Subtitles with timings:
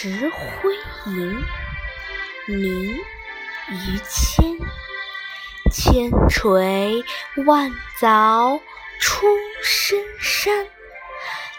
[0.00, 0.76] 石灰
[1.06, 1.44] 吟，
[2.46, 2.94] 明·
[3.68, 4.56] 于谦。
[5.72, 7.02] 千锤
[7.46, 8.60] 万凿
[9.00, 9.26] 出
[9.60, 10.68] 深山，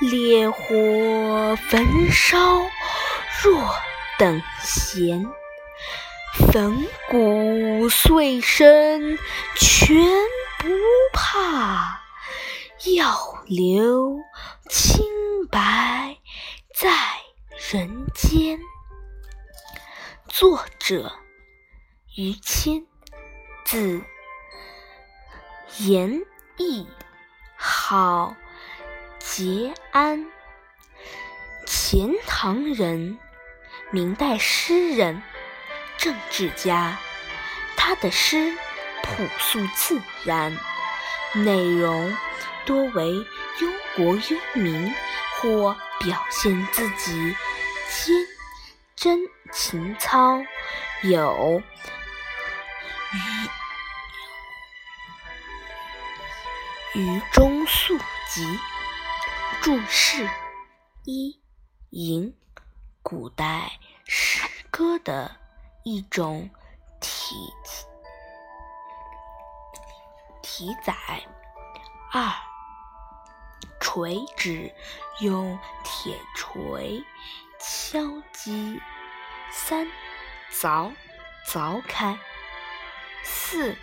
[0.00, 2.36] 烈火焚烧
[3.44, 3.72] 若
[4.18, 5.24] 等闲。
[6.50, 9.16] 粉骨碎身
[9.54, 9.96] 全
[10.58, 10.68] 不
[11.12, 12.00] 怕，
[12.96, 14.18] 要留
[14.68, 15.06] 清
[15.52, 16.16] 白
[16.74, 16.90] 在
[17.74, 18.56] 人间。
[20.28, 21.12] 作者：
[22.14, 22.86] 于谦，
[23.64, 24.00] 字
[25.78, 26.22] 延
[26.56, 26.86] 义，
[27.56, 28.36] 号
[29.18, 30.24] 节安，
[31.66, 33.18] 钱塘人，
[33.90, 35.20] 明代诗人。
[35.98, 36.96] 政治家，
[37.76, 38.56] 他的诗
[39.02, 40.56] 朴素自然，
[41.34, 42.16] 内容
[42.64, 44.94] 多为忧国忧民
[45.40, 47.34] 或表现自己
[47.94, 48.26] 坚
[48.96, 49.18] 贞
[49.52, 50.42] 情操，
[51.02, 51.60] 有
[56.94, 57.96] 《余余中宿
[58.28, 58.44] 集》
[59.62, 60.28] 注释
[61.04, 61.40] 一
[61.90, 62.36] 吟，
[63.02, 65.44] 古代诗歌的。
[65.86, 66.48] 一种
[66.98, 67.36] 体
[70.40, 70.94] 体载。
[72.10, 72.32] 二
[73.80, 74.74] 锤指
[75.20, 77.04] 用铁锤
[77.66, 78.78] 敲击。
[79.50, 79.86] 三
[80.52, 80.92] 凿
[81.46, 82.18] 凿开。
[83.22, 83.74] 四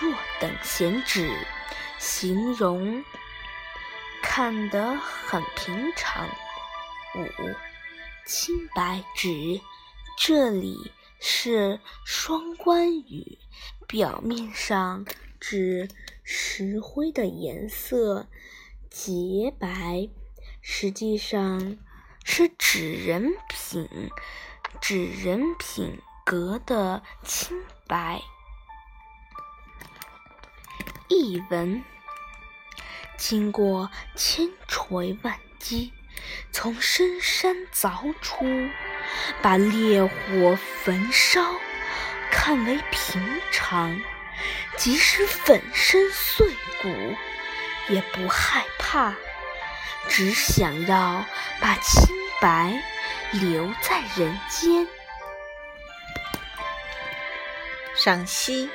[0.00, 0.10] 若
[0.40, 1.30] 等闲指
[1.98, 3.04] 形容
[4.22, 6.26] 看得很平常。
[7.14, 7.28] 五
[8.24, 9.60] 清白指。
[10.18, 13.38] 这里是双关语，
[13.86, 15.04] 表面上
[15.38, 15.90] 指
[16.24, 18.26] 石灰的颜色
[18.88, 20.08] 洁白，
[20.68, 21.78] 实际上
[22.24, 24.10] 是指人品、
[24.80, 27.56] 指人品格的清
[27.86, 28.20] 白。
[31.08, 31.84] 译文：
[33.16, 35.92] 经过千锤万击，
[36.50, 38.44] 从深山凿出。
[39.40, 41.40] 把烈火焚烧
[42.32, 43.22] 看为平
[43.52, 43.96] 常，
[44.76, 46.48] 即使粉身碎
[46.82, 46.88] 骨
[47.88, 49.14] 也不害怕，
[50.08, 51.24] 只想要
[51.60, 52.82] 把清白
[53.32, 54.86] 留在人间。
[57.94, 58.68] 赏析：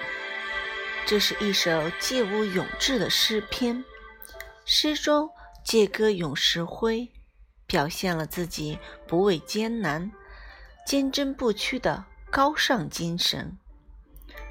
[1.05, 3.83] 这是一首借物咏志的诗篇，
[4.65, 5.29] 诗中
[5.63, 7.11] 借歌咏石灰，
[7.67, 10.11] 表现了自己不畏艰难。
[10.83, 13.57] 坚贞不屈的高尚精神。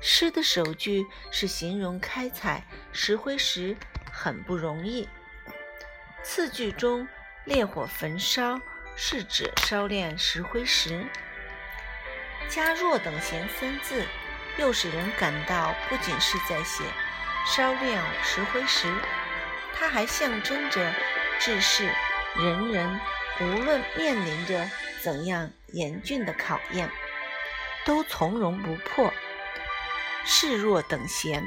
[0.00, 3.76] 诗的首句是形容开采石灰石
[4.12, 5.08] 很不容易。
[6.22, 7.06] 次句中
[7.44, 8.60] “烈火焚烧”
[8.96, 11.06] 是指烧炼石灰石。
[12.48, 14.04] 加“若等闲”三字，
[14.56, 16.84] 又使人感到不仅是在写
[17.46, 18.92] 烧炼石灰石，
[19.74, 20.92] 它还象征着
[21.38, 21.90] 志士
[22.36, 23.00] 人人
[23.40, 24.68] 无论面临着。
[25.02, 26.90] 怎样严峻的考验，
[27.86, 29.10] 都从容不迫，
[30.26, 31.42] 视若等闲。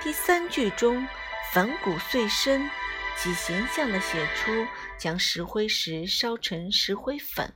[0.00, 1.08] 第三句中
[1.52, 2.70] “粉骨碎身”
[3.16, 4.66] 极形象地写出
[4.98, 7.54] 将石灰石烧成石灰粉，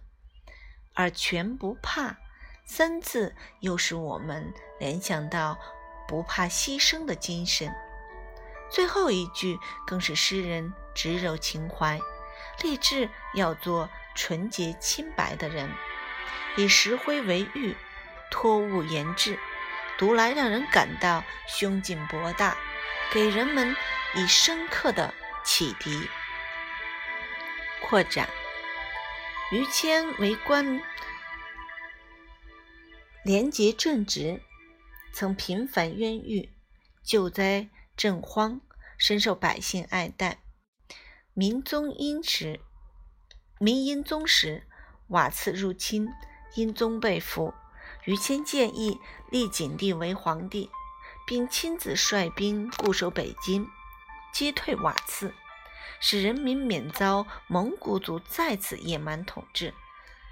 [0.94, 2.16] 而“全不怕”
[2.66, 5.58] 三字又使我们联想到
[6.06, 7.72] 不怕牺牲的精神。
[8.70, 12.00] 最后一句更是诗人直柔情怀，
[12.62, 13.88] 立志要做。
[14.14, 15.70] 纯洁清白的人，
[16.56, 17.76] 以石灰为玉，
[18.32, 19.38] 托物言志，
[19.96, 22.56] 读来让人感到胸襟博大，
[23.12, 23.76] 给人们
[24.16, 25.14] 以深刻的
[25.50, 26.06] 启迪。
[27.80, 28.28] 扩展：
[29.50, 30.82] 于谦为官，
[33.24, 34.42] 廉洁正直，
[35.10, 36.52] 曾频繁冤狱，
[37.02, 38.60] 救灾赈荒，
[38.98, 40.42] 深受百姓爱戴，
[41.32, 42.60] 明宗殷时。
[43.58, 44.68] 明英宗时，
[45.08, 46.10] 瓦剌入侵，
[46.56, 47.54] 英宗被俘。
[48.04, 49.00] 于谦建议
[49.30, 50.70] 立景帝为皇帝，
[51.26, 53.66] 并亲自率兵固守北京，
[54.32, 55.32] 击退瓦剌，
[56.00, 59.74] 使人民免遭蒙古族再次野蛮统治。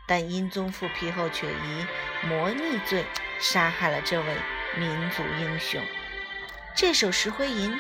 [0.09, 1.87] 但英宗复辟后，却以
[2.27, 3.05] 谋逆罪
[3.41, 4.37] 杀害了这位
[4.77, 5.83] 民族英雄。
[6.75, 7.73] 这首《石灰吟》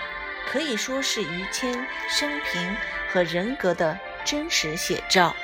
[0.49, 2.76] 可以说是于谦生平
[3.12, 3.99] 和人格的。
[4.26, 5.37] 真实写照。